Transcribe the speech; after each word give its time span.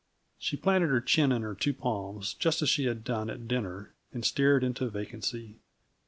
She 0.39 0.57
planted 0.57 0.89
her 0.89 0.99
chin 0.99 1.31
in 1.31 1.43
her 1.43 1.53
two 1.53 1.75
palms, 1.75 2.33
just 2.33 2.63
as 2.63 2.69
she 2.69 2.85
had 2.85 3.03
done 3.03 3.29
at 3.29 3.47
dinner, 3.47 3.93
and 4.11 4.25
stared 4.25 4.63
into 4.63 4.89
vacancy. 4.89 5.57